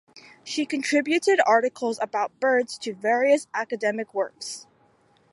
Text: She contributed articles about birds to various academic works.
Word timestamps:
She 0.43 0.65
contributed 0.65 1.39
articles 1.45 1.99
about 2.01 2.39
birds 2.39 2.75
to 2.79 2.95
various 2.95 3.45
academic 3.53 4.15
works. 4.15 4.65